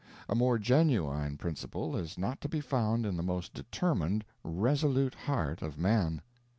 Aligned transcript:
A 0.27 0.33
more 0.33 0.57
genuine 0.57 1.37
principle 1.37 1.95
is 1.95 2.17
not 2.17 2.41
to 2.41 2.49
be 2.49 2.59
found 2.59 3.05
in 3.05 3.17
the 3.17 3.21
most 3.21 3.53
determined, 3.53 4.25
resolute 4.43 5.13
heart 5.13 5.61
of 5.61 5.77
man. 5.77 6.23